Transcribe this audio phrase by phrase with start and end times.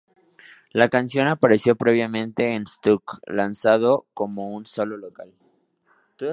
[0.71, 5.31] La canción apareció previamente en Stuck, lanzado como un solo local.